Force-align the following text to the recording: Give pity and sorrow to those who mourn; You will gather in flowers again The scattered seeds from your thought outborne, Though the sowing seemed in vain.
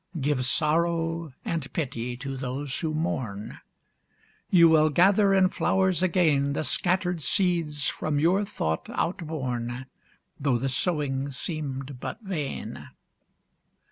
Give 0.19 0.37
pity 0.37 0.37
and 0.37 0.45
sorrow 0.47 1.33
to 1.75 2.35
those 2.35 2.79
who 2.79 2.91
mourn; 2.95 3.59
You 4.49 4.67
will 4.67 4.89
gather 4.89 5.31
in 5.31 5.49
flowers 5.49 6.01
again 6.01 6.53
The 6.53 6.63
scattered 6.63 7.21
seeds 7.21 7.87
from 7.87 8.17
your 8.17 8.43
thought 8.43 8.89
outborne, 8.89 9.85
Though 10.39 10.57
the 10.57 10.69
sowing 10.69 11.29
seemed 11.29 11.95
in 12.03 12.15
vain. 12.23 12.87